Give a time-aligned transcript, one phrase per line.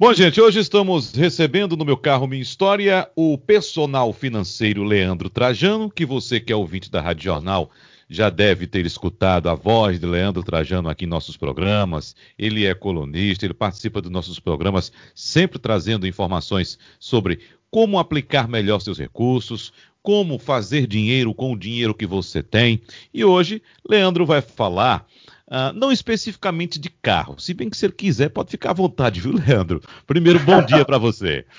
[0.00, 5.90] Bom, gente, hoje estamos recebendo no meu carro Minha História o personal financeiro Leandro Trajano,
[5.90, 7.68] que você que é ouvinte da Rádio Jornal
[8.08, 12.14] já deve ter escutado a voz de Leandro Trajano aqui em nossos programas.
[12.38, 18.80] Ele é colunista, ele participa dos nossos programas, sempre trazendo informações sobre como aplicar melhor
[18.80, 22.80] seus recursos, como fazer dinheiro com o dinheiro que você tem.
[23.12, 25.04] E hoje, Leandro vai falar.
[25.48, 29.20] Uh, não especificamente de carro, se bem que se ele quiser, pode ficar à vontade,
[29.20, 29.80] viu, Leandro?
[30.06, 31.44] Primeiro, bom dia para você.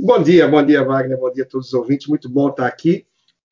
[0.00, 2.06] Bom dia, bom dia, Wagner, bom dia a todos os ouvintes.
[2.06, 3.04] Muito bom estar aqui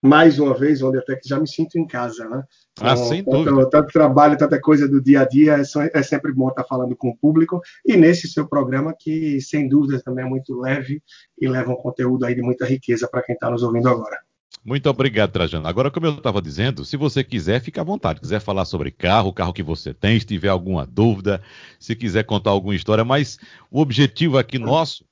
[0.07, 2.45] mais uma vez, onde até que já me sinto em casa, né?
[2.81, 3.71] Ah, então, sem tanto, dúvida.
[3.71, 7.09] Tanto trabalho, tanta coisa do dia a dia, é, é, sempre bom estar falando com
[7.09, 7.61] o público.
[7.85, 11.03] E nesse seu programa, que sem dúvida também é muito leve
[11.39, 14.19] e leva um conteúdo aí de muita riqueza para quem está nos ouvindo agora.
[14.67, 15.69] Muito obrigado, Trajano.
[15.69, 18.19] Agora, como eu estava dizendo, se você quiser, fica à vontade.
[18.19, 21.41] Quiser falar sobre carro, o carro que você tem, se tiver alguma dúvida,
[21.79, 23.39] se quiser contar alguma história, mas
[23.71, 25.05] o objetivo aqui nosso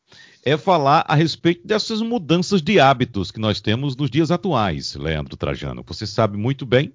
[0.44, 5.36] é falar a respeito dessas mudanças de hábitos que nós temos nos dias atuais, Leandro
[5.36, 5.84] Trajano.
[5.86, 6.92] Você sabe muito bem,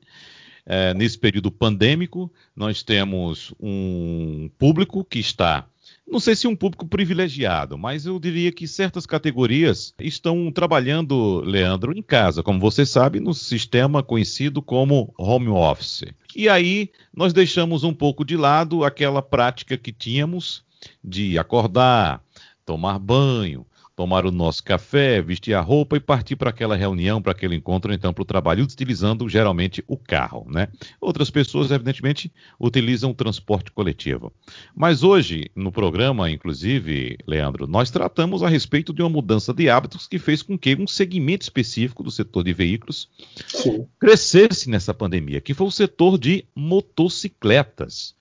[0.66, 5.66] é, nesse período pandêmico, nós temos um público que está
[6.12, 11.98] não sei se um público privilegiado, mas eu diria que certas categorias estão trabalhando, Leandro,
[11.98, 16.06] em casa, como você sabe, no sistema conhecido como home office.
[16.36, 20.64] E aí nós deixamos um pouco de lado aquela prática que tínhamos
[21.04, 22.24] de acordar,
[22.66, 23.66] tomar banho,
[24.00, 27.92] tomar o nosso café, vestir a roupa e partir para aquela reunião, para aquele encontro,
[27.92, 30.70] então para o trabalho, utilizando geralmente o carro, né?
[31.02, 34.32] Outras pessoas, evidentemente, utilizam o transporte coletivo.
[34.74, 40.08] Mas hoje, no programa, inclusive, Leandro, nós tratamos a respeito de uma mudança de hábitos
[40.08, 43.10] que fez com que um segmento específico do setor de veículos
[43.48, 43.86] Sim.
[44.00, 48.16] crescesse nessa pandemia, que foi o setor de motocicletas.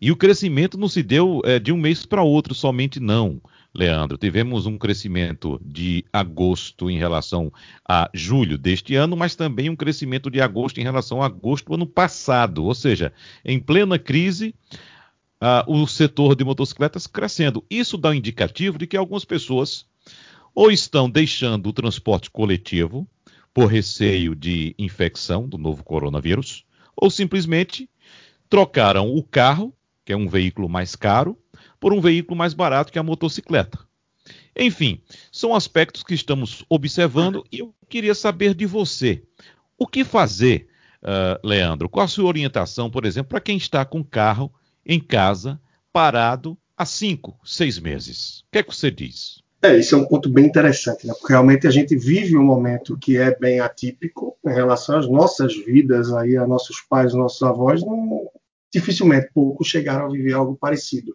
[0.00, 3.40] E o crescimento não se deu é, de um mês para outro somente, não.
[3.72, 7.52] Leandro, tivemos um crescimento de agosto em relação
[7.88, 11.74] a julho deste ano, mas também um crescimento de agosto em relação a agosto do
[11.74, 12.64] ano passado.
[12.64, 13.12] Ou seja,
[13.44, 14.54] em plena crise,
[15.40, 17.64] uh, o setor de motocicletas crescendo.
[17.70, 19.86] Isso dá um indicativo de que algumas pessoas
[20.54, 23.08] ou estão deixando o transporte coletivo
[23.54, 26.64] por receio de infecção do novo coronavírus,
[26.96, 27.88] ou simplesmente
[28.48, 29.74] trocaram o carro,
[30.04, 31.38] que é um veículo mais caro,
[31.80, 33.78] por um veículo mais barato que a motocicleta.
[34.56, 35.00] Enfim,
[35.32, 39.22] são aspectos que estamos observando e eu queria saber de você.
[39.78, 40.68] O que fazer,
[41.02, 41.88] uh, Leandro?
[41.88, 44.52] Qual a sua orientação, por exemplo, para quem está com carro
[44.84, 45.58] em casa,
[45.92, 48.40] parado há cinco, seis meses?
[48.40, 49.40] O que é que você diz?
[49.62, 51.12] É, isso é um ponto bem interessante, né?
[51.18, 55.54] porque realmente a gente vive um momento que é bem atípico em relação às nossas
[55.54, 58.26] vidas, aí, a nossos pais, nossos avós, não,
[58.72, 61.14] dificilmente poucos chegaram a viver algo parecido.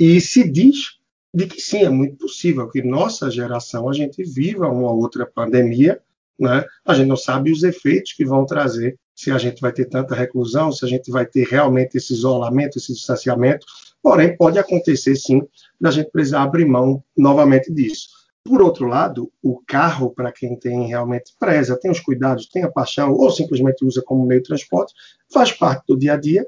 [0.00, 0.98] E se diz
[1.32, 6.00] de que sim, é muito possível que nossa geração a gente viva uma outra pandemia,
[6.38, 6.64] né?
[6.86, 10.14] A gente não sabe os efeitos que vão trazer, se a gente vai ter tanta
[10.14, 13.66] reclusão, se a gente vai ter realmente esse isolamento, esse distanciamento.
[14.02, 15.42] Porém, pode acontecer sim
[15.78, 18.08] da gente precisar abrir mão novamente disso.
[18.42, 22.70] Por outro lado, o carro, para quem tem realmente preza, tem os cuidados, tem a
[22.70, 24.94] paixão, ou simplesmente usa como meio de transporte,
[25.30, 26.46] faz parte do dia a dia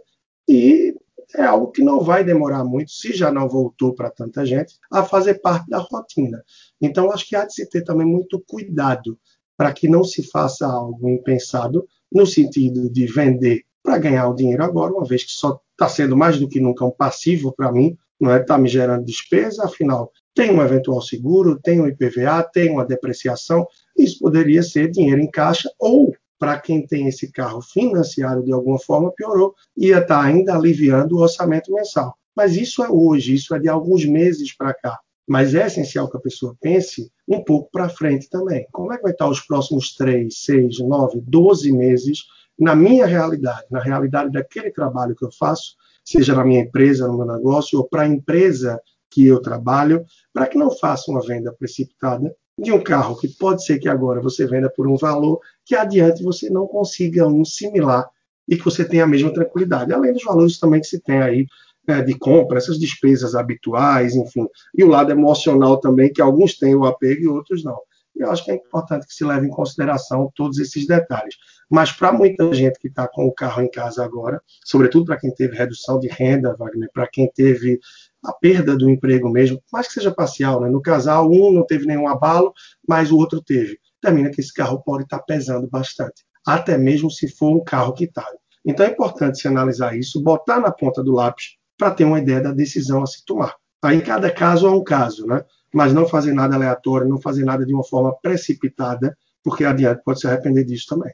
[0.48, 0.94] e
[1.36, 5.02] é algo que não vai demorar muito, se já não voltou para tanta gente, a
[5.02, 6.42] fazer parte da rotina.
[6.80, 9.18] Então, acho que há de se ter também muito cuidado
[9.56, 14.62] para que não se faça algo impensado, no sentido de vender para ganhar o dinheiro
[14.62, 17.96] agora, uma vez que só está sendo mais do que nunca um passivo para mim,
[18.20, 18.40] não é?
[18.40, 23.66] Está me gerando despesa, afinal, tem um eventual seguro, tem um IPVA, tem uma depreciação,
[23.98, 28.76] isso poderia ser dinheiro em caixa ou para quem tem esse carro financiado de alguma
[28.76, 32.18] forma, piorou, ia estar tá ainda aliviando o orçamento mensal.
[32.34, 34.98] Mas isso é hoje, isso é de alguns meses para cá.
[35.24, 38.66] Mas é essencial que a pessoa pense um pouco para frente também.
[38.72, 42.24] Como é que vai estar os próximos 3, 6, 9, 12 meses
[42.58, 47.18] na minha realidade, na realidade daquele trabalho que eu faço, seja na minha empresa, no
[47.18, 51.52] meu negócio, ou para a empresa que eu trabalho, para que não faça uma venda
[51.52, 55.74] precipitada de um carro que pode ser que agora você venda por um valor que
[55.74, 58.08] adiante você não consiga um similar
[58.48, 59.92] e que você tenha a mesma tranquilidade.
[59.92, 61.46] Além dos valores também que se tem aí
[61.86, 64.46] é, de compra, essas despesas habituais, enfim.
[64.76, 67.78] E o lado emocional também, que alguns têm o apego e outros não.
[68.14, 71.34] Eu acho que é importante que se leve em consideração todos esses detalhes.
[71.70, 75.34] Mas para muita gente que está com o carro em casa agora, sobretudo para quem
[75.34, 77.80] teve redução de renda, Wagner, para quem teve
[78.24, 80.68] a perda do emprego mesmo, mais que seja parcial, né?
[80.68, 82.52] No casal, um não teve nenhum abalo,
[82.86, 83.78] mas o outro teve.
[84.00, 88.36] Termina que esse carro pode estar pesando bastante, até mesmo se for um carro quitado.
[88.64, 92.40] Então é importante se analisar isso, botar na ponta do lápis para ter uma ideia
[92.40, 93.56] da decisão a se tomar.
[93.82, 95.44] Aí cada caso é um caso, né?
[95.74, 100.20] Mas não fazer nada aleatório, não fazer nada de uma forma precipitada, porque adiante pode
[100.20, 101.12] se arrepender disso também.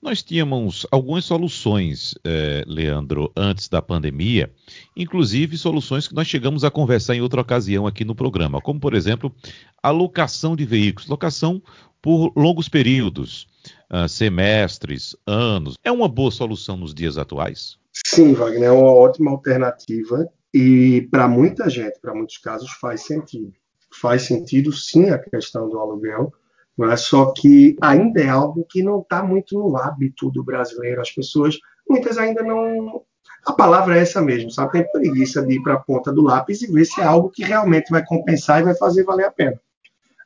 [0.00, 4.50] Nós tínhamos algumas soluções, eh, Leandro, antes da pandemia,
[4.96, 8.94] inclusive soluções que nós chegamos a conversar em outra ocasião aqui no programa, como, por
[8.94, 9.34] exemplo,
[9.82, 11.62] a locação de veículos, locação
[12.00, 13.48] por longos períodos,
[13.90, 15.76] uh, semestres, anos.
[15.82, 17.76] É uma boa solução nos dias atuais?
[18.06, 23.52] Sim, Wagner, é uma ótima alternativa e para muita gente, para muitos casos, faz sentido.
[23.90, 26.32] Faz sentido, sim, a questão do aluguel,
[26.76, 31.00] mas só que ainda é algo que não está muito no hábito do brasileiro.
[31.00, 31.58] As pessoas,
[31.88, 33.02] muitas ainda não.
[33.46, 34.72] A palavra é essa mesmo, sabe?
[34.72, 37.44] Tem preguiça de ir para a ponta do lápis e ver se é algo que
[37.44, 39.58] realmente vai compensar e vai fazer valer a pena.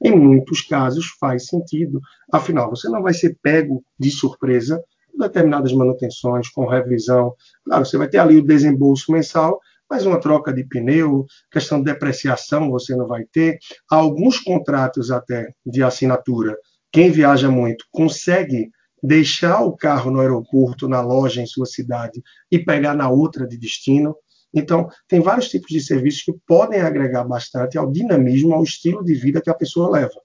[0.02, 2.00] Em muitos casos faz sentido,
[2.32, 4.82] afinal, você não vai ser pego de surpresa
[5.18, 7.34] determinadas manutenções, com revisão.
[7.64, 11.92] Claro, você vai ter ali o desembolso mensal, mas uma troca de pneu, questão de
[11.92, 13.58] depreciação você não vai ter.
[13.90, 16.56] Há alguns contratos até de assinatura.
[16.92, 18.70] Quem viaja muito consegue
[19.02, 23.58] deixar o carro no aeroporto, na loja em sua cidade e pegar na outra de
[23.58, 24.14] destino.
[24.54, 29.14] Então, tem vários tipos de serviços que podem agregar bastante ao dinamismo, ao estilo de
[29.14, 30.20] vida que a pessoa leva.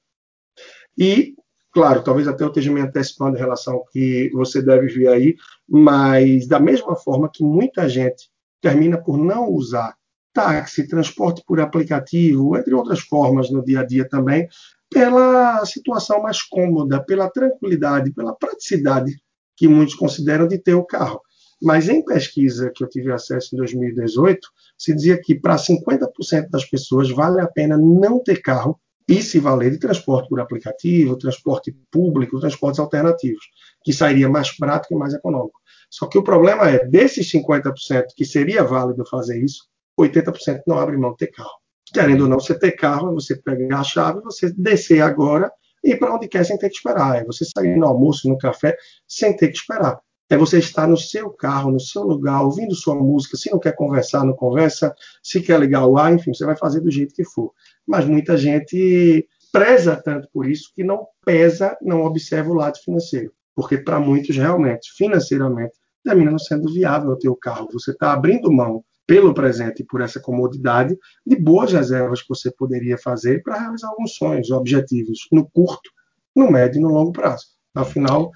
[0.98, 1.34] E,
[1.72, 5.36] claro, talvez até eu esteja me antecipando em relação ao que você deve vir aí,
[5.68, 8.30] mas da mesma forma que muita gente
[8.62, 9.96] termina por não usar
[10.34, 14.48] táxi, transporte por aplicativo, entre outras formas no dia a dia também,
[14.90, 19.14] pela situação mais cômoda, pela tranquilidade, pela praticidade
[19.56, 21.22] que muitos consideram de ter o carro.
[21.62, 24.40] Mas em pesquisa que eu tive acesso em 2018,
[24.78, 29.40] se dizia que para 50% das pessoas vale a pena não ter carro e se
[29.40, 33.46] valer de transporte por aplicativo, transporte público, transportes alternativos,
[33.84, 35.60] que sairia mais prático e mais econômico.
[35.90, 39.68] Só que o problema é, desses 50% que seria válido fazer isso,
[40.00, 41.58] 80% não abre mão de ter carro.
[41.94, 45.52] Querendo ou não, você ter carro, é você pegar a chave, você descer agora
[45.84, 47.18] e ir para onde quer sem ter que esperar.
[47.18, 48.76] É você sair no almoço, no café,
[49.08, 50.00] sem ter que esperar.
[50.28, 53.38] É você estar no seu carro, no seu lugar, ouvindo sua música.
[53.38, 54.94] Se não quer conversar, não conversa.
[55.22, 57.54] Se quer ligar o ar, enfim, você vai fazer do jeito que for.
[57.88, 63.32] Mas muita gente preza tanto por isso que não pesa, não observa o lado financeiro
[63.56, 65.74] porque para muitos realmente, financeiramente,
[66.04, 67.70] termina não sendo viável o carro.
[67.72, 72.52] Você está abrindo mão pelo presente e por essa comodidade de boas reservas que você
[72.52, 75.90] poderia fazer para realizar alguns sonhos, objetivos no curto,
[76.36, 77.46] no médio e no longo prazo.
[77.74, 78.32] Afinal,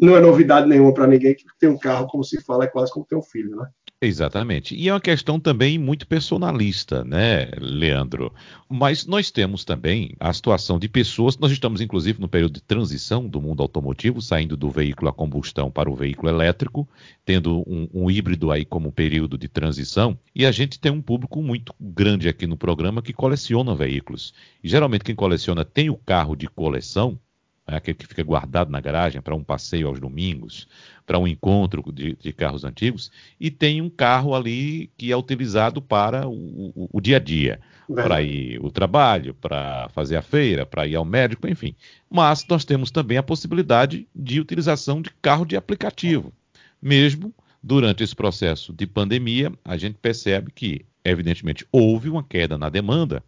[0.00, 2.92] não é novidade nenhuma para ninguém que ter um carro, como se fala, é quase
[2.92, 3.68] como ter um filho, né?
[4.06, 4.74] Exatamente.
[4.74, 8.32] E é uma questão também muito personalista, né, Leandro?
[8.68, 13.26] Mas nós temos também a situação de pessoas, nós estamos inclusive no período de transição
[13.26, 16.88] do mundo automotivo, saindo do veículo a combustão para o veículo elétrico,
[17.24, 21.42] tendo um, um híbrido aí como período de transição, e a gente tem um público
[21.42, 24.34] muito grande aqui no programa que coleciona veículos.
[24.62, 27.18] E geralmente quem coleciona tem o carro de coleção,
[27.66, 30.68] é aquele que fica guardado na garagem para um passeio aos domingos,
[31.06, 35.82] para um encontro de, de, carros antigos, e tem um carro ali que é utilizado
[35.82, 36.32] para o,
[36.74, 37.60] o, o dia a dia,
[37.94, 41.74] para ir ao trabalho, para fazer a feira, para ir ao médico, enfim.
[42.10, 46.32] Mas nós temos também a possibilidade de utilização de carro de aplicativo.
[46.80, 52.68] Mesmo durante esse processo de pandemia, a gente percebe que, evidentemente, houve uma queda na
[52.68, 53.22] demanda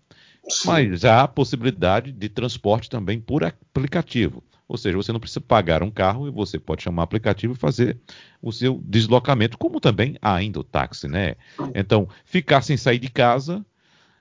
[0.65, 4.43] mas há a possibilidade de transporte também por aplicativo.
[4.69, 7.57] Ou seja, você não precisa pagar um carro e você pode chamar o aplicativo e
[7.57, 7.99] fazer
[8.43, 11.37] o seu deslocamento, como também ainda o táxi, né?
[11.75, 13.65] Então, ficar sem sair de casa,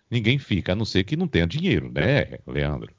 [0.10, 2.94] ninguém fica, a não ser que não tenha dinheiro, né, Leandro?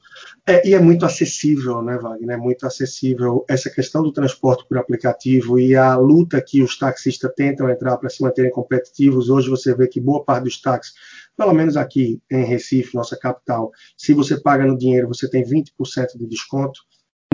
[0.47, 2.37] É, e é muito acessível, né, Wagner?
[2.37, 7.31] É muito acessível essa questão do transporte por aplicativo e a luta que os taxistas
[7.37, 9.29] tentam entrar para se manterem competitivos.
[9.29, 10.95] Hoje você vê que boa parte dos táxis
[11.37, 16.17] pelo menos aqui em Recife, nossa capital, se você paga no dinheiro, você tem 20%
[16.17, 16.81] de desconto.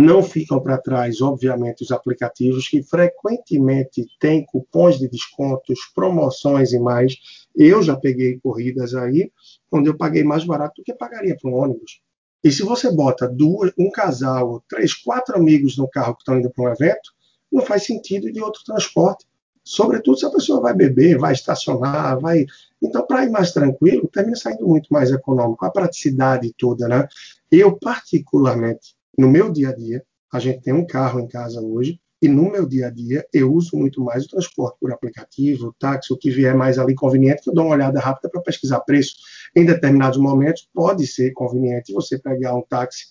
[0.00, 6.78] Não ficam para trás, obviamente, os aplicativos que frequentemente têm cupons de descontos, promoções e
[6.78, 7.16] mais.
[7.54, 9.30] Eu já peguei corridas aí
[9.70, 12.00] onde eu paguei mais barato do que pagaria para um ônibus.
[12.42, 16.50] E se você bota duas, um casal, três, quatro amigos no carro que estão indo
[16.50, 17.12] para um evento,
[17.52, 19.26] não faz sentido de outro transporte.
[19.62, 22.46] Sobretudo se a pessoa vai beber, vai estacionar, vai.
[22.82, 27.06] Então, para ir mais tranquilo, termina saindo muito mais econômico, a praticidade toda, né?
[27.50, 32.00] Eu, particularmente, no meu dia a dia, a gente tem um carro em casa hoje,
[32.20, 35.72] e no meu dia a dia eu uso muito mais o transporte por aplicativo, o
[35.72, 38.80] táxi, o que vier mais ali conveniente, que eu dou uma olhada rápida para pesquisar
[38.80, 39.16] preço.
[39.56, 43.06] Em determinados momentos pode ser conveniente você pegar um táxi,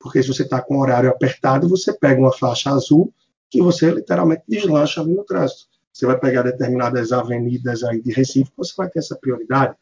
[0.00, 3.12] porque se você está com o horário apertado, você pega uma faixa azul
[3.50, 8.50] que você literalmente deslancha ali no trânsito você vai pegar determinadas avenidas aí de Recife,
[8.56, 9.76] você vai ter essa prioridade.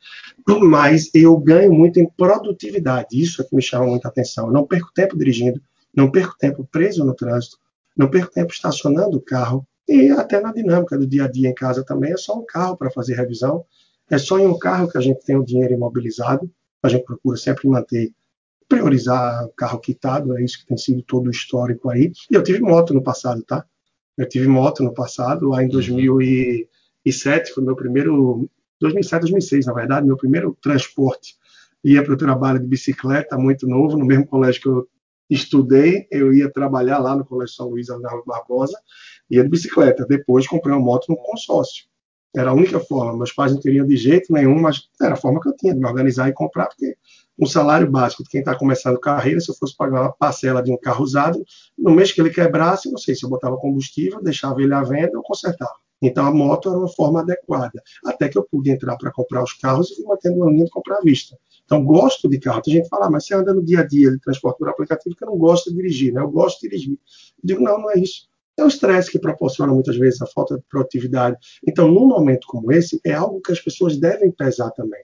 [0.60, 4.48] Mas eu ganho muito em produtividade, isso é que me chama muita atenção.
[4.48, 5.58] Eu não perco tempo dirigindo,
[5.96, 7.56] não perco tempo preso no trânsito,
[7.96, 11.54] não perco tempo estacionando o carro, e até na dinâmica do dia a dia em
[11.54, 13.64] casa também, é só um carro para fazer revisão,
[14.10, 16.50] é só em um carro que a gente tem o dinheiro imobilizado,
[16.82, 18.12] a gente procura sempre manter,
[18.68, 22.12] priorizar o carro quitado, é isso que tem sido todo o histórico aí.
[22.30, 23.64] E eu tive moto no passado, tá?
[24.16, 26.68] Eu tive moto no passado, lá em 2007,
[27.48, 27.54] uhum.
[27.54, 28.50] foi meu primeiro,
[28.80, 31.36] 2007, 2006, na verdade, meu primeiro transporte.
[31.84, 34.88] Ia para o trabalho de bicicleta, muito novo, no mesmo colégio que eu
[35.28, 38.78] estudei, eu ia trabalhar lá no Colégio São Luís, na Rua Barbosa,
[39.30, 40.06] ia de bicicleta.
[40.06, 41.86] Depois comprei uma moto no consórcio.
[42.34, 43.16] Era a única forma.
[43.16, 45.80] Meus pais não queriam de jeito nenhum, mas era a forma que eu tinha de
[45.80, 46.96] me organizar e comprar, porque
[47.38, 50.70] um salário básico de quem está começando carreira, se eu fosse pagar uma parcela de
[50.70, 51.42] um carro usado,
[51.78, 55.16] no mês que ele quebrasse, não sei se eu botava combustível, deixava ele à venda
[55.16, 55.74] ou consertava.
[56.02, 57.80] Então a moto era uma forma adequada.
[58.04, 60.70] Até que eu pude entrar para comprar os carros e fui mantendo uma linha de
[60.70, 61.38] comprar à vista.
[61.64, 62.60] Então gosto de carro.
[62.60, 64.68] Tem gente que fala, ah, mas você anda no dia a dia de transporte por
[64.68, 66.20] aplicativo que eu não gosto de dirigir, né?
[66.20, 66.92] Eu gosto de dirigir.
[66.92, 66.98] Eu
[67.44, 68.28] digo, não, não é isso.
[68.58, 71.36] É o estresse que proporciona muitas vezes a falta de produtividade.
[71.66, 75.02] Então, num momento como esse, é algo que as pessoas devem pesar também.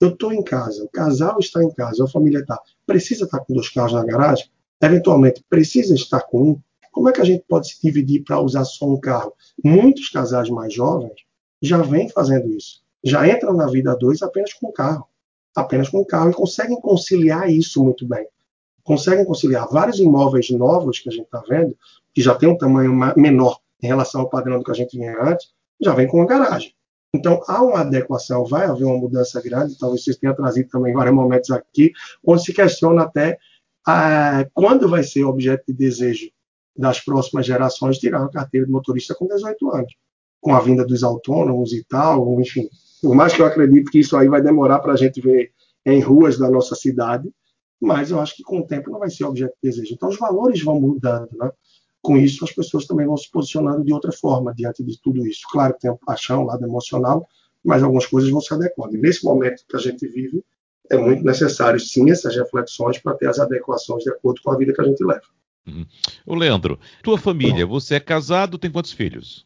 [0.00, 2.60] Eu estou em casa, o casal está em casa, a família está.
[2.86, 4.50] Precisa estar com dois carros na garagem?
[4.80, 6.60] Eventualmente, precisa estar com um?
[6.92, 9.32] Como é que a gente pode se dividir para usar só um carro?
[9.64, 11.14] Muitos casais mais jovens
[11.62, 12.82] já vêm fazendo isso.
[13.02, 15.06] Já entram na vida dois apenas com um carro.
[15.54, 18.26] Apenas com um carro e conseguem conciliar isso muito bem.
[18.82, 21.76] Conseguem conciliar vários imóveis novos que a gente está vendo,
[22.14, 25.16] que já tem um tamanho menor em relação ao padrão do que a gente tinha
[25.22, 25.48] antes,
[25.80, 26.74] já vem com uma garagem.
[27.16, 31.14] Então, há uma adequação, vai haver uma mudança grande, talvez vocês tenham trazido também vários
[31.14, 31.92] momentos aqui,
[32.24, 33.38] onde se questiona até
[33.86, 36.30] ah, quando vai ser objeto de desejo
[36.76, 39.94] das próximas gerações tirar a carteira de motorista com 18 anos,
[40.40, 42.68] com a vinda dos autônomos e tal, enfim.
[43.00, 45.52] Por mais que eu acredito que isso aí vai demorar para a gente ver
[45.84, 47.30] em ruas da nossa cidade,
[47.80, 49.94] mas eu acho que com o tempo não vai ser objeto de desejo.
[49.94, 51.50] Então, os valores vão mudando, né?
[52.06, 55.40] Com isso as pessoas também vão se posicionando de outra forma diante de tudo isso.
[55.50, 57.28] Claro que tem a paixão, o lado emocional,
[57.64, 58.96] mas algumas coisas vão se adequando.
[58.96, 60.44] E nesse momento que a gente vive,
[60.88, 64.72] é muito necessário, sim, essas reflexões para ter as adequações de acordo com a vida
[64.72, 65.26] que a gente leva.
[65.66, 65.84] Uhum.
[66.24, 69.44] Ô Leandro, tua família, você é casado, tem quantos filhos?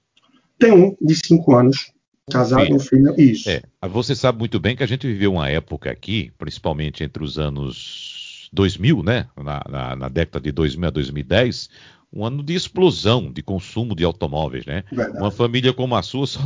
[0.58, 1.90] Tem um de cinco anos,
[2.30, 2.76] casado, filho.
[2.76, 3.48] um filho, isso.
[3.48, 7.38] É, você sabe muito bem que a gente viveu uma época aqui, principalmente entre os
[7.38, 11.70] anos 2000, né, na, na, na década de 2000 a 2010,
[12.12, 14.84] um ano de explosão de consumo de automóveis, né?
[14.90, 15.18] Verdade.
[15.18, 16.40] Uma família como a sua só,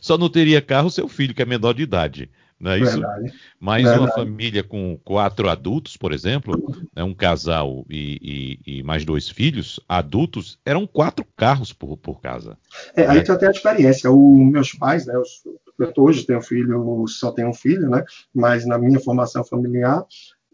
[0.00, 2.30] só, não teria carro seu filho, que é menor de idade.
[2.60, 2.92] Não é isso?
[2.92, 3.32] Verdade.
[3.60, 4.00] Mas Verdade.
[4.00, 6.60] uma família com quatro adultos, por exemplo,
[6.94, 12.20] né, um casal e, e, e, mais dois filhos, adultos, eram quatro carros por, por
[12.20, 12.58] casa.
[12.96, 13.08] É, né?
[13.10, 14.10] Aí tu tem a experiência.
[14.10, 15.42] O, meus pais, né, os,
[15.78, 18.04] eu hoje tenho filho, só tenho um filho, né?
[18.34, 20.04] Mas na minha formação familiar,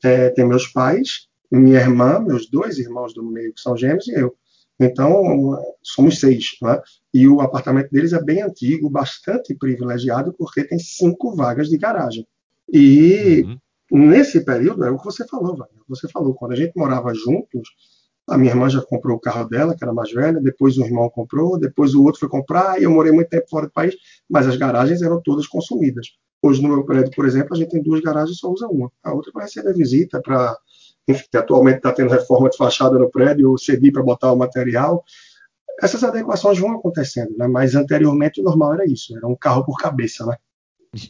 [0.05, 4.13] é, tem meus pais, minha irmã, meus dois irmãos do meio que são gêmeos e
[4.13, 4.37] eu.
[4.79, 6.57] Então, somos seis.
[6.61, 6.81] Né?
[7.13, 12.27] E o apartamento deles é bem antigo, bastante privilegiado, porque tem cinco vagas de garagem.
[12.73, 13.45] E
[13.91, 14.09] uhum.
[14.09, 15.83] nesse período, é o que você falou, Wagner.
[15.89, 17.69] Você falou, quando a gente morava juntos,
[18.27, 21.11] a minha irmã já comprou o carro dela, que era mais velha, depois o irmão
[21.11, 23.95] comprou, depois o outro foi comprar, e eu morei muito tempo fora do país,
[24.29, 26.09] mas as garagens eram todas consumidas.
[26.43, 28.91] Hoje, no meu prédio, por exemplo, a gente tem duas garagens e só usa uma.
[29.03, 30.57] A outra para receber visita, para
[31.07, 35.05] enfim, atualmente está tendo reforma de fachada no prédio, cedi para botar o material.
[35.81, 37.47] Essas adequações vão acontecendo, né?
[37.47, 40.37] mas anteriormente o normal era isso, era um carro por cabeça, né?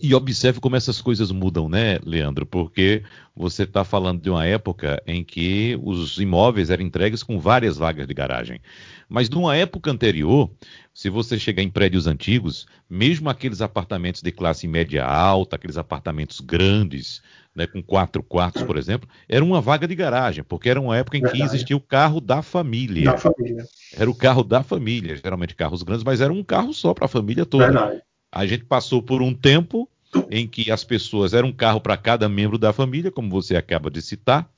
[0.00, 2.46] E observe como essas coisas mudam, né, Leandro?
[2.46, 3.02] Porque
[3.34, 8.06] você está falando de uma época em que os imóveis eram entregues com várias vagas
[8.06, 8.60] de garagem.
[9.08, 10.50] Mas numa época anterior,
[10.92, 16.40] se você chegar em prédios antigos, mesmo aqueles apartamentos de classe média alta, aqueles apartamentos
[16.40, 17.22] grandes,
[17.54, 21.18] né, com quatro quartos, por exemplo, era uma vaga de garagem, porque era uma época
[21.18, 21.40] em Verdade.
[21.40, 23.12] que existia o carro da família.
[23.12, 23.64] Da família.
[23.96, 27.08] Era o carro da família, geralmente carros grandes, mas era um carro só para a
[27.08, 27.66] família toda.
[27.66, 28.02] Verdade.
[28.34, 29.88] A gente passou por um tempo
[30.28, 33.88] em que as pessoas eram um carro para cada membro da família, como você acaba
[33.88, 34.50] de citar,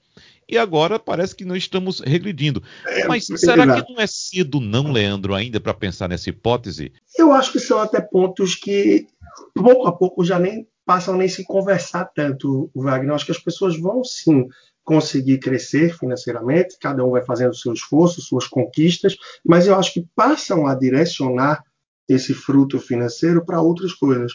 [0.48, 2.62] e agora parece que nós estamos regredindo.
[2.86, 6.90] É, Mas será que não é cedo, não, Leandro, ainda para pensar nessa hipótese?
[7.18, 9.06] Eu acho que são até pontos que,
[9.54, 13.10] pouco a pouco, já nem passam nem se conversar tanto, Wagner.
[13.10, 14.46] Eu acho que as pessoas vão sim
[14.84, 19.92] conseguir crescer financeiramente, cada um vai fazendo o seu esforço, suas conquistas, mas eu acho
[19.92, 21.62] que passam a direcionar
[22.08, 24.32] esse fruto financeiro para outras coisas.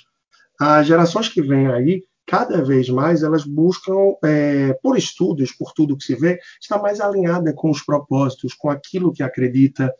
[0.60, 5.98] As gerações que vêm aí, cada vez mais, elas buscam, é, por estudos, por tudo
[5.98, 9.94] que se vê, estar mais alinhada com os propósitos, com aquilo que acredita.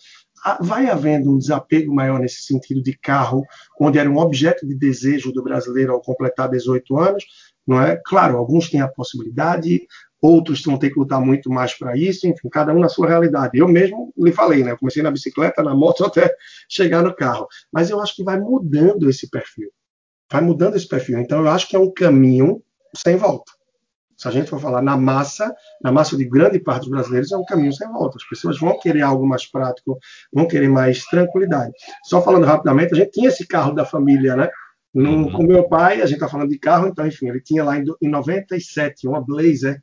[0.62, 3.44] vai havendo um desapego maior nesse sentido de carro,
[3.80, 7.26] onde era um objeto de desejo do brasileiro ao completar 18 anos,
[7.66, 8.00] não é?
[8.06, 9.88] Claro, alguns têm a possibilidade,
[10.22, 13.58] outros vão ter que lutar muito mais para isso, enfim, cada um na sua realidade.
[13.58, 14.72] Eu mesmo lhe falei, né?
[14.72, 16.34] Eu comecei na bicicleta, na moto, até
[16.70, 17.48] chegar no carro.
[17.72, 19.70] Mas eu acho que vai mudando esse perfil.
[20.32, 21.20] Vai mudando esse perfil.
[21.20, 22.62] Então, eu acho que é um caminho
[22.96, 23.52] sem volta.
[24.16, 25.52] Se a gente for falar na massa,
[25.82, 28.18] na massa de grande parte dos brasileiros, é um caminho sem volta.
[28.18, 29.98] As pessoas vão querer algo mais prático,
[30.32, 31.74] vão querer mais tranquilidade.
[32.04, 34.48] Só falando rapidamente, a gente tinha esse carro da família, né?
[34.94, 35.32] No, uhum.
[35.32, 37.84] Com meu pai, a gente está falando de carro, então, enfim, ele tinha lá em,
[38.00, 39.82] em 97 uma Blazer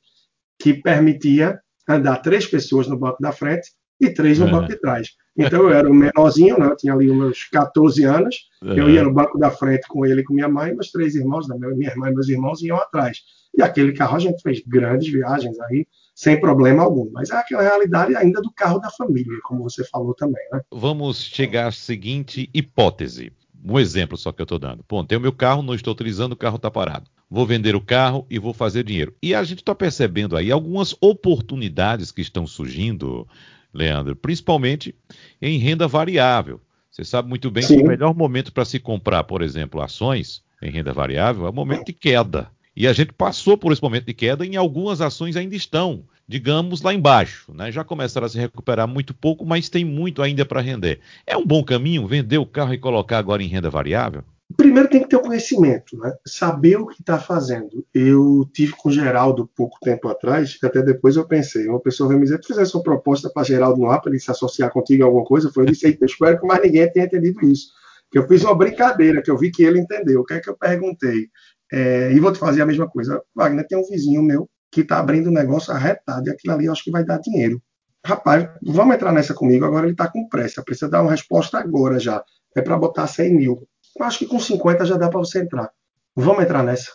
[0.59, 4.51] que permitia andar três pessoas no banco da frente e três no é.
[4.51, 5.11] banco de trás.
[5.37, 6.67] Então eu era o menorzinho, né?
[6.67, 8.81] eu tinha ali meus 14 anos, é.
[8.81, 11.47] eu ia no banco da frente com ele e com minha mãe, meus três irmãos,
[11.49, 13.19] minha irmã e meus irmãos iam atrás.
[13.57, 17.11] E aquele carro a gente fez grandes viagens aí, sem problema algum.
[17.13, 20.43] Mas é aquela realidade ainda do carro da família, como você falou também.
[20.53, 20.61] Né?
[20.73, 23.33] Vamos chegar à seguinte hipótese.
[23.65, 24.85] Um exemplo só que eu estou dando.
[24.89, 27.11] Bom, tenho meu carro, não estou utilizando, o carro está parado.
[27.31, 29.15] Vou vender o carro e vou fazer dinheiro.
[29.23, 33.29] E a gente está percebendo aí algumas oportunidades que estão surgindo,
[33.73, 34.95] Leandro, principalmente
[35.41, 36.61] em renda variável.
[36.91, 37.77] Você sabe muito bem Sim.
[37.77, 41.53] que o melhor momento para se comprar, por exemplo, ações em renda variável é o
[41.53, 42.51] momento de queda.
[42.75, 46.81] E a gente passou por esse momento de queda e algumas ações ainda estão, digamos,
[46.81, 47.53] lá embaixo.
[47.53, 47.71] Né?
[47.71, 51.01] Já começaram a se recuperar muito pouco, mas tem muito ainda para render.
[51.27, 54.25] É um bom caminho vender o carro e colocar agora em renda variável?
[54.57, 56.15] Primeiro tem que ter o conhecimento, né?
[56.27, 57.87] saber o que está fazendo.
[57.93, 62.09] Eu tive com o Geraldo pouco tempo atrás, que até depois eu pensei, uma pessoa
[62.09, 64.73] veio me dizer, tu fizesse uma proposta para Geraldo no ar, para ele se associar
[64.73, 67.69] contigo em alguma coisa, foi eu disse, eu espero que mais ninguém tenha entendido isso.
[68.11, 70.23] Que eu fiz uma brincadeira, que eu vi que ele entendeu.
[70.23, 71.29] O que é que eu perguntei?
[71.71, 73.23] É, e vou te fazer a mesma coisa.
[73.35, 76.73] Wagner tem um vizinho meu que está abrindo um negócio arretado e aquilo ali eu
[76.73, 77.63] acho que vai dar dinheiro.
[78.05, 79.65] Rapaz, vamos entrar nessa comigo.
[79.65, 82.23] Agora ele está com pressa, precisa dar uma resposta agora já.
[82.57, 83.69] É para botar 100 mil.
[83.99, 85.71] Eu acho que com 50 já dá para você entrar.
[86.15, 86.93] Vamos entrar nessa.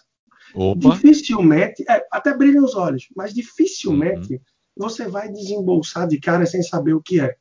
[0.55, 0.89] Opa.
[0.91, 4.39] Dificilmente, é, até brilha os olhos, mas dificilmente uhum.
[4.77, 7.35] você vai desembolsar de cara sem saber o que é.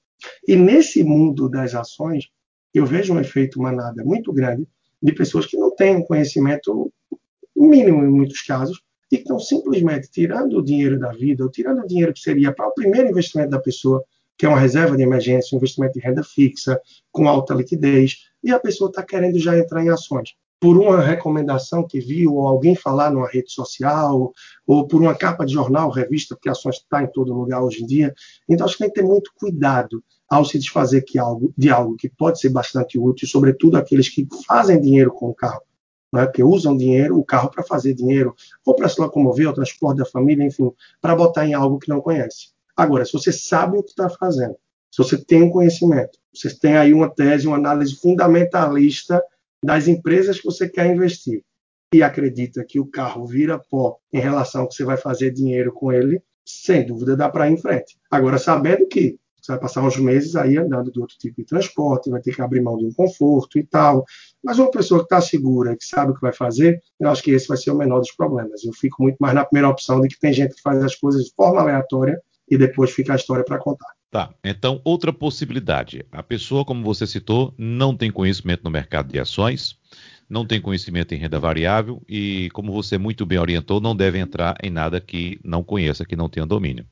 [0.47, 2.29] E nesse mundo das ações,
[2.73, 4.67] eu vejo um efeito manada muito grande
[5.03, 6.93] de pessoas que não têm um conhecimento
[7.55, 11.83] mínimo em muitos casos, e que estão simplesmente tirando o dinheiro da vida, ou tirando
[11.83, 14.03] o dinheiro que seria para o primeiro investimento da pessoa,
[14.43, 16.81] que é uma reserva de emergência, um investimento de renda fixa,
[17.13, 20.31] com alta liquidez, e a pessoa está querendo já entrar em ações.
[20.61, 24.33] Por uma recomendação que viu, ou alguém falar numa rede social,
[24.67, 27.87] ou por uma capa de jornal, revista, porque ações está em todo lugar hoje em
[27.87, 28.13] dia.
[28.49, 31.95] Então, acho que tem que ter muito cuidado ao se desfazer que algo, de algo
[31.95, 35.63] que pode ser bastante útil, sobretudo aqueles que fazem dinheiro com o carro
[36.13, 38.35] né, que usam dinheiro, o carro para fazer dinheiro,
[38.67, 42.01] ou para se locomover, o transporte da família, enfim, para botar em algo que não
[42.01, 42.52] conhece.
[42.77, 44.57] Agora, se você sabe o que está fazendo,
[44.91, 49.23] se você tem um conhecimento, você tem aí uma tese, uma análise fundamentalista
[49.65, 51.43] das empresas que você quer investir
[51.95, 55.73] e acredita que o carro vira pó em relação ao que você vai fazer dinheiro
[55.73, 57.99] com ele, sem dúvida dá para ir em frente.
[58.11, 62.11] Agora, sabendo que você vai passar uns meses aí andando de outro tipo de transporte,
[62.11, 64.05] vai ter que abrir mão de um conforto e tal.
[64.43, 67.33] Mas uma pessoa que está segura, que sabe o que vai fazer, eu acho que
[67.33, 68.63] esse vai ser o menor dos problemas.
[68.65, 71.25] Eu fico muito mais na primeira opção de que tem gente que faz as coisas
[71.25, 72.21] de forma aleatória
[72.53, 73.89] e depois fica a história para contar.
[74.11, 76.05] Tá, então outra possibilidade.
[76.13, 79.79] A pessoa, como você citou, não tem conhecimento no mercado de ações,
[80.33, 84.57] não tem conhecimento em renda variável e, como você muito bem orientou, não deve entrar
[84.63, 86.87] em nada que não conheça, que não tenha domínio.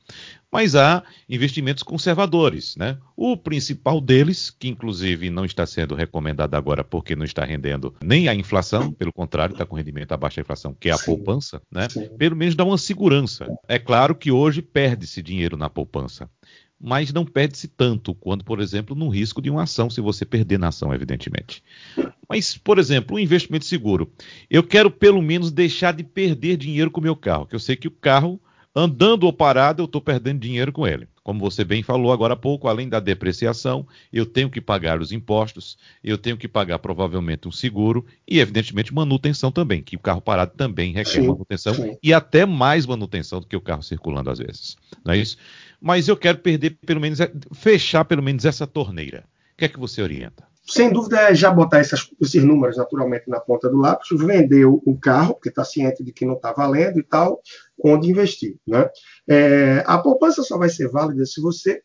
[0.51, 2.97] Mas há investimentos conservadores, né?
[3.17, 8.27] O principal deles, que inclusive não está sendo recomendado agora porque não está rendendo nem
[8.27, 11.05] a inflação, pelo contrário, está com rendimento abaixo da inflação, que é a Sim.
[11.05, 11.89] poupança, né?
[11.89, 12.09] Sim.
[12.17, 13.47] Pelo menos dá uma segurança.
[13.67, 16.29] É claro que hoje perde-se dinheiro na poupança
[16.81, 20.57] mas não perde-se tanto quanto, por exemplo, no risco de uma ação, se você perder
[20.57, 21.63] na ação, evidentemente.
[22.27, 24.11] Mas, por exemplo, um investimento seguro.
[24.49, 27.75] Eu quero pelo menos deixar de perder dinheiro com o meu carro, que eu sei
[27.75, 28.41] que o carro,
[28.75, 31.07] andando ou parado, eu estou perdendo dinheiro com ele.
[31.23, 35.11] Como você bem falou agora há pouco, além da depreciação, eu tenho que pagar os
[35.11, 40.19] impostos, eu tenho que pagar provavelmente um seguro e, evidentemente, manutenção também, que o carro
[40.19, 41.95] parado também requer sim, manutenção sim.
[42.01, 44.77] e até mais manutenção do que o carro circulando às vezes.
[45.05, 45.37] Não é isso?
[45.81, 47.19] Mas eu quero perder pelo menos,
[47.53, 49.25] fechar pelo menos essa torneira.
[49.53, 50.47] O que é que você orienta?
[50.63, 54.97] Sem dúvida é já botar esses números naturalmente na ponta do lápis, vender o, o
[54.97, 57.41] carro, porque está ciente de que não está valendo e tal,
[57.83, 58.55] onde investir.
[58.65, 58.87] Né?
[59.27, 61.81] É, a poupança só vai ser válida se você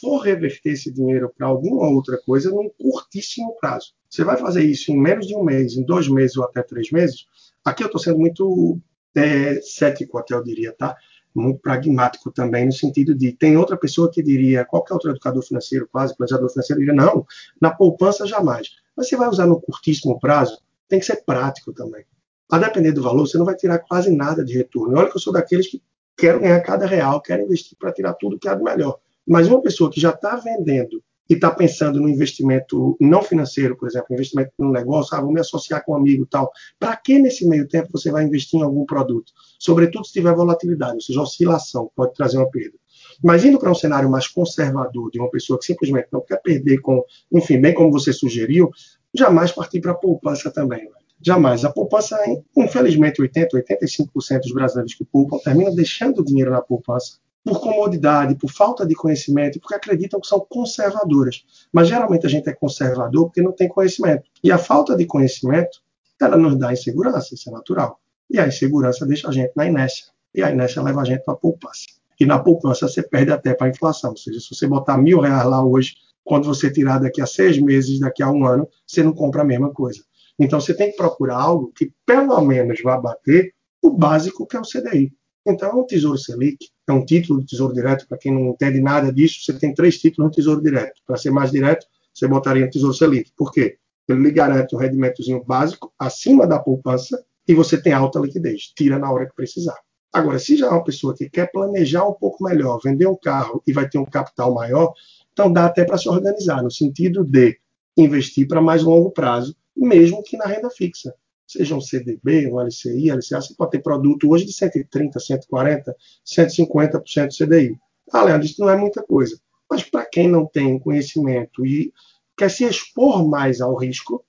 [0.00, 3.92] for reverter esse dinheiro para alguma outra coisa num curtíssimo prazo.
[4.08, 6.90] Você vai fazer isso em menos de um mês, em dois meses ou até três
[6.90, 7.26] meses.
[7.64, 8.80] Aqui eu estou sendo muito
[9.14, 10.96] é, cético, até eu diria, tá?
[11.34, 15.88] Muito pragmático também, no sentido de, tem outra pessoa que diria, qualquer outro educador financeiro,
[15.90, 17.24] quase planejador financeiro, diria, não,
[17.60, 18.68] na poupança jamais.
[18.96, 22.04] Mas você vai usar no curtíssimo prazo, tem que ser prático também.
[22.50, 24.98] A depender do valor, você não vai tirar quase nada de retorno.
[24.98, 25.80] Olha que eu sou daqueles que
[26.16, 28.98] quero ganhar cada real, quero investir para tirar tudo que há de melhor.
[29.26, 33.88] Mas uma pessoa que já está vendendo e está pensando no investimento não financeiro, por
[33.88, 36.50] exemplo, investimento no negócio, ah, vou me associar com um amigo tal.
[36.78, 39.32] Para que nesse meio tempo você vai investir em algum produto?
[39.60, 42.78] Sobretudo se tiver volatilidade, ou seja, oscilação, pode trazer uma perda.
[43.22, 46.80] Mas indo para um cenário mais conservador, de uma pessoa que simplesmente não quer perder
[46.80, 48.70] com, enfim, bem como você sugeriu,
[49.14, 50.84] jamais partir para a poupança também.
[50.84, 50.96] Né?
[51.20, 51.62] Jamais.
[51.66, 52.18] A poupança,
[52.56, 58.34] infelizmente, 80%, 85% dos brasileiros que poupam terminam deixando o dinheiro na poupança por comodidade,
[58.36, 61.44] por falta de conhecimento, porque acreditam que são conservadoras.
[61.70, 64.24] Mas geralmente a gente é conservador porque não tem conhecimento.
[64.42, 65.82] E a falta de conhecimento,
[66.18, 68.00] ela nos dá insegurança, isso é natural.
[68.30, 70.06] E a insegurança deixa a gente na inércia.
[70.34, 71.86] E a inércia leva a gente para a poupança.
[72.18, 74.10] E na poupança você perde até para a inflação.
[74.10, 77.58] Ou seja, se você botar mil reais lá hoje, quando você tirar daqui a seis
[77.58, 80.02] meses, daqui a um ano, você não compra a mesma coisa.
[80.38, 84.60] Então você tem que procurar algo que pelo menos vá bater o básico que é
[84.60, 85.12] o CDI.
[85.46, 88.06] Então, o Tesouro Selic é um título do Tesouro Direto.
[88.06, 91.00] Para quem não entende nada disso, você tem três títulos no Tesouro Direto.
[91.06, 93.32] Para ser mais direto, você botaria no Tesouro Selic.
[93.36, 93.78] Por quê?
[94.08, 98.72] Ele lhe garante um rendimentozinho básico acima da poupança e você tem alta liquidez.
[98.76, 99.78] Tira na hora que precisar.
[100.12, 103.62] Agora, se já é uma pessoa que quer planejar um pouco melhor, vender um carro
[103.66, 104.92] e vai ter um capital maior,
[105.32, 107.58] então dá até para se organizar, no sentido de
[107.96, 111.14] investir para mais longo prazo, mesmo que na renda fixa
[111.46, 117.28] seja um CDB, um LCI, LCA, você pode ter produto hoje de 130, 140, 150%
[117.36, 117.76] CDI.
[118.12, 119.36] Ah, Leandro, isso não é muita coisa.
[119.68, 121.92] Mas para quem não tem conhecimento e
[122.36, 124.24] quer se expor mais ao risco,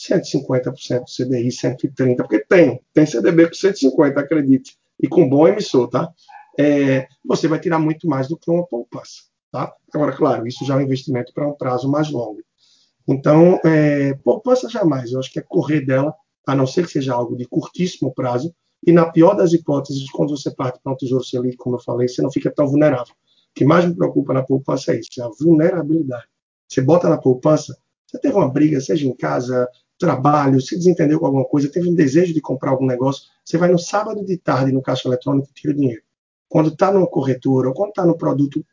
[0.00, 6.10] 150% CDI, 130%, porque tem, tem CDB com 150%, acredite, e com bom emissor, tá?
[6.58, 9.72] É, você vai tirar muito mais do que uma poupança, tá?
[9.92, 12.40] Agora, claro, isso já é um investimento para um prazo mais longo.
[13.06, 16.14] Então, é, poupança jamais, eu acho que é correr dela
[16.46, 18.54] a não ser que seja algo de curtíssimo prazo,
[18.86, 22.08] e na pior das hipóteses, quando você parte para um tesouro selic, como eu falei,
[22.08, 23.12] você não fica tão vulnerável.
[23.12, 26.24] O que mais me preocupa na poupança é isso, é a vulnerabilidade.
[26.66, 29.68] Você bota na poupança, você teve uma briga, seja em casa,
[30.00, 33.70] trabalho, se desentendeu com alguma coisa, teve um desejo de comprar algum negócio, você vai
[33.70, 36.02] no sábado de tarde no caixa eletrônico e tira o dinheiro.
[36.48, 38.64] Quando está numa corretora ou quando está no produto,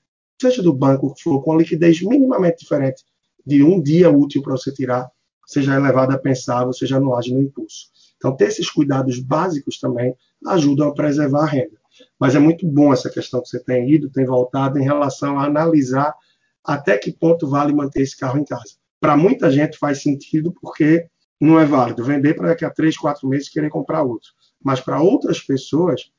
[0.41, 3.03] seja do banco que for, com a liquidez minimamente diferente
[3.45, 5.11] de um dia útil para você tirar,
[5.45, 7.87] seja elevado a pensar, você já não age no impulso.
[8.15, 10.15] Então, ter esses cuidados básicos também
[10.47, 11.77] ajudam a preservar a renda.
[12.19, 15.45] Mas é muito bom essa questão que você tem ido, tem voltado em relação a
[15.45, 16.15] analisar
[16.63, 18.75] até que ponto vale manter esse carro em casa.
[18.99, 21.07] Para muita gente faz sentido porque
[21.39, 24.29] não é válido vender para daqui a três, quatro meses querer comprar outro.
[24.63, 26.11] Mas para outras pessoas,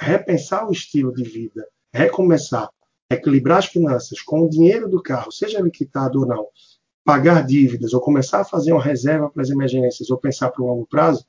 [0.00, 2.68] repensar o estilo de vida, recomeçar,
[3.10, 6.46] equilibrar as finanças com o dinheiro do carro, seja ele quitado ou não,
[7.04, 10.66] pagar dívidas ou começar a fazer uma reserva para as emergências ou pensar para o
[10.66, 11.24] longo prazo,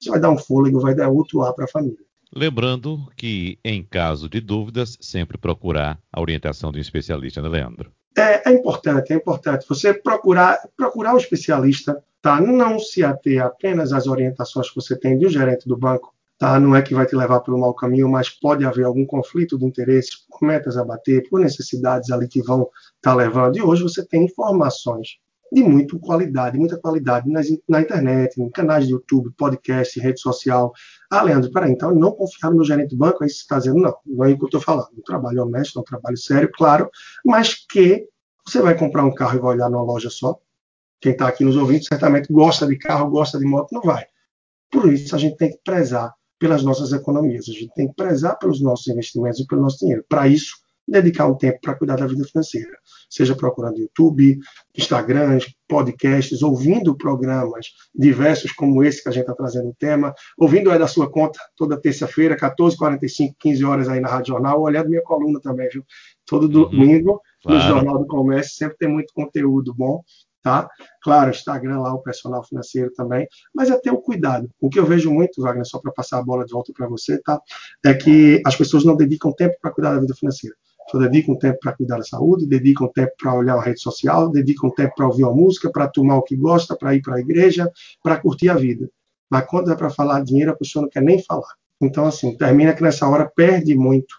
[0.00, 2.04] isso vai dar um fôlego, vai dar outro ar para a família.
[2.34, 7.92] Lembrando que, em caso de dúvidas, sempre procurar a orientação de um especialista, né, Leandro?
[8.16, 12.40] É, é importante, é importante você procurar, procurar um especialista, tá?
[12.40, 16.58] Não se ater apenas às orientações que você tem do gerente do banco, tá?
[16.58, 19.58] Não é que vai te levar para o mau caminho, mas pode haver algum conflito
[19.58, 22.62] de interesses por metas a bater, por necessidades ali que vão
[22.96, 23.56] estar tá levando.
[23.56, 25.18] E hoje você tem informações
[25.52, 30.72] de muita qualidade, muita qualidade nas, na internet, em canais de YouTube, podcast, rede social.
[31.10, 33.80] Ah, Leandro, peraí, então não confiar no meu gerente do banco, aí você está dizendo,
[33.80, 34.88] não, não é o que eu estou falando.
[34.96, 36.88] Um trabalho honesto, um trabalho sério, claro,
[37.24, 38.06] mas que
[38.46, 40.38] você vai comprar um carro e vai olhar numa loja só.
[41.00, 44.04] Quem está aqui nos ouvindo certamente gosta de carro, gosta de moto, não vai.
[44.70, 47.48] Por isso, a gente tem que prezar pelas nossas economias.
[47.48, 50.04] A gente tem que prezar pelos nossos investimentos e pelo nosso dinheiro.
[50.08, 50.56] Para isso,
[50.90, 52.76] dedicar um tempo para cuidar da vida financeira,
[53.08, 54.38] seja procurando YouTube,
[54.76, 60.70] Instagrams, podcasts, ouvindo programas diversos como esse que a gente está trazendo o tema, ouvindo
[60.70, 65.02] é da sua conta toda terça-feira, 14h45, 15 horas aí na Rádio Jornal, olhando minha
[65.02, 65.84] coluna também, viu?
[66.26, 67.58] Todo uhum, domingo claro.
[67.58, 70.02] no Jornal do Comércio, sempre tem muito conteúdo bom
[70.42, 70.68] tá?
[71.02, 74.50] Claro, Instagram lá, o personal financeiro também, mas é ter o cuidado.
[74.60, 77.18] O que eu vejo muito, Wagner, só para passar a bola de volta para você,
[77.18, 77.40] tá?
[77.84, 80.56] É que as pessoas não dedicam tempo para cuidar da vida financeira.
[80.90, 84.70] Só dedicam tempo para cuidar da saúde, dedicam tempo para olhar a rede social, dedicam
[84.70, 87.70] tempo para ouvir uma música, para tomar o que gosta, para ir para a igreja,
[88.02, 88.90] para curtir a vida.
[89.30, 91.54] Mas quando é para falar dinheiro, a pessoa não quer nem falar.
[91.80, 94.16] Então, assim, termina que nessa hora perde muito,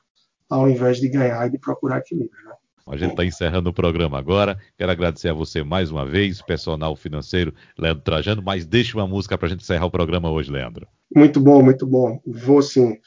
[0.49, 2.45] ao invés de ganhar e de procurar equilíbrio.
[2.45, 2.53] Né?
[2.91, 4.59] A gente está encerrando o programa agora.
[4.77, 9.37] Quero agradecer a você mais uma vez, personal financeiro Leandro Trajano, mas deixa uma música
[9.37, 10.85] para a gente encerrar o programa hoje, Leandro.
[11.15, 12.19] Muito bom, muito bom.
[12.27, 12.97] Vou sim.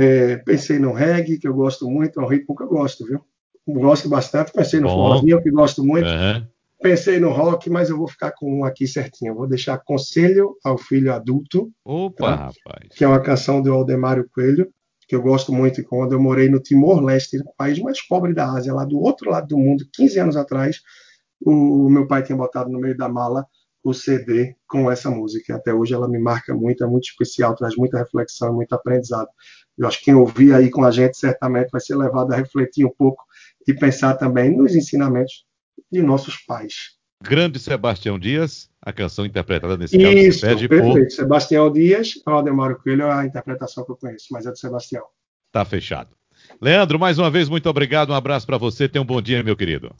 [0.00, 3.20] É, pensei no reggae, que eu gosto muito, é um ritmo que eu gosto, viu?
[3.68, 4.50] Gosto bastante.
[4.50, 6.08] Pensei no forrozinho, que gosto muito.
[6.08, 6.46] Uhum.
[6.82, 9.32] Pensei no rock, mas eu vou ficar com um aqui certinho.
[9.32, 11.70] Eu vou deixar Conselho ao Filho Adulto.
[11.84, 12.36] Opa, tá?
[12.36, 12.88] rapaz.
[12.94, 14.70] Que é uma canção do Aldemário Coelho,
[15.06, 15.82] que eu gosto muito.
[15.84, 19.48] Quando eu morei no Timor-Leste, o país mais pobre da Ásia, lá do outro lado
[19.48, 20.80] do mundo, 15 anos atrás,
[21.40, 23.46] o, o meu pai tinha botado no meio da mala
[23.84, 25.56] o CD com essa música.
[25.56, 29.28] Até hoje ela me marca muito, é muito especial, traz muita reflexão, muito aprendizado.
[29.76, 32.86] Eu acho que quem ouvir aí com a gente certamente vai ser levado a refletir
[32.86, 33.22] um pouco
[33.68, 35.44] e pensar também nos ensinamentos
[35.92, 36.94] de nossos pais.
[37.24, 40.16] Grande Sebastião Dias, a canção interpretada nesse caso.
[40.16, 40.68] Isso, perfeito.
[40.68, 41.10] Por...
[41.10, 45.04] Sebastião Dias, Aldemaro Coelho a interpretação que eu conheço, mas é do Sebastião.
[45.50, 46.10] Tá fechado.
[46.60, 48.10] Leandro, mais uma vez, muito obrigado.
[48.10, 48.88] Um abraço para você.
[48.88, 49.94] Tenha um bom dia, meu querido.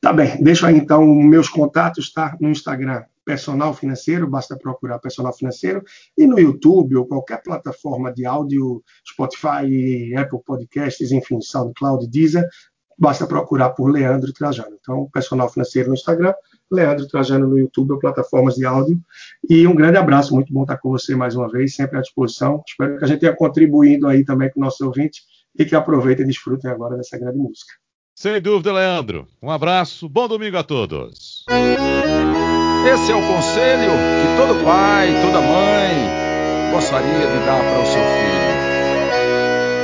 [0.00, 0.42] Tá bem.
[0.42, 2.36] Deixa aí, então, meus contatos, tá?
[2.40, 5.82] No Instagram, Personal Financeiro, basta procurar Personal Financeiro,
[6.16, 12.46] e no YouTube ou qualquer plataforma de áudio, Spotify, Apple Podcasts, enfim, SoundCloud, Deezer,
[12.96, 14.76] basta procurar por Leandro Trajano.
[14.80, 16.34] Então, Personal Financeiro no Instagram,
[16.70, 19.00] Leandro Trajano no YouTube ou plataformas de áudio.
[19.48, 22.62] E um grande abraço, muito bom estar com você mais uma vez, sempre à disposição.
[22.66, 25.22] Espero que a gente tenha contribuído aí também com nossos ouvintes
[25.58, 27.72] e que aproveitem e desfrutem agora dessa grande música.
[28.14, 29.26] Sem dúvida, Leandro.
[29.42, 31.44] Um abraço, bom domingo a todos.
[31.48, 38.02] Esse é o conselho que todo pai, toda mãe gostaria de dar para o seu
[38.02, 38.56] filho.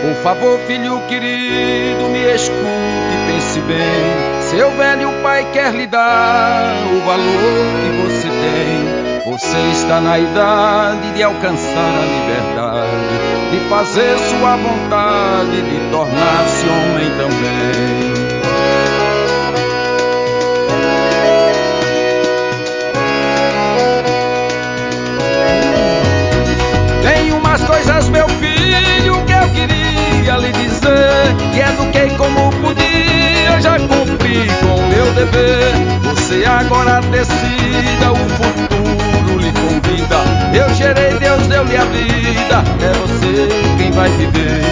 [0.03, 2.93] Por favor, filho querido, me escute
[3.27, 4.42] pense bem.
[4.53, 9.33] Seu velho pai quer lhe dar o valor que você tem.
[9.33, 17.11] Você está na idade de alcançar a liberdade, de fazer sua vontade, de tornar-se homem
[17.17, 18.13] também.
[27.83, 31.35] coisas, meu filho, que eu queria lhe dizer.
[31.53, 32.02] Que eduquei como podia,
[35.25, 35.73] dever.
[36.03, 40.17] Você agora decida, o futuro lhe convida.
[40.53, 44.63] Eu gerei, Deus deu-lhe a vida, é você quem vai viver.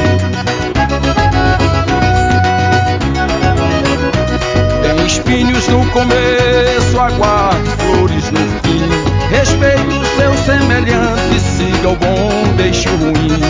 [4.83, 8.81] Tem espinhos no começo, aguarde flores no fim.
[9.31, 13.41] Respeite o seu semelhante, siga o bom, deixe o ruim.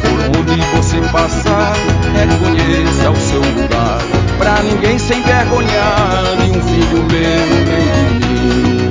[0.00, 1.74] Por onde você passar,
[2.14, 3.98] reconheça o seu lugar.
[4.38, 7.80] Pra ninguém se envergonhar de um filho meu, de
[8.26, 8.90] mim.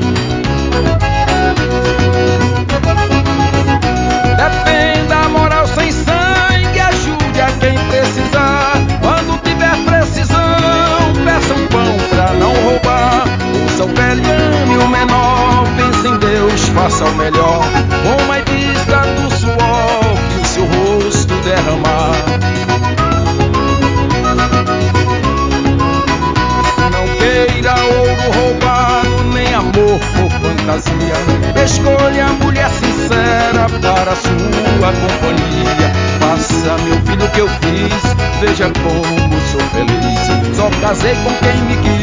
[4.37, 8.73] Defenda a moral sem sangue, ajude a quem precisar.
[9.01, 13.25] Quando tiver precisão, peça um pão pra não roubar.
[13.63, 17.63] Ouça o velhão e o menor, pense em Deus, faça o melhor.
[40.87, 41.94] Casei com quem me quis